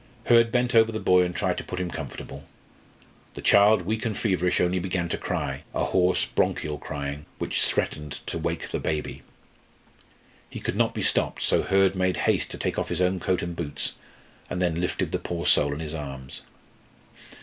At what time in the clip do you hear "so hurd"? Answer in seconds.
11.43-11.93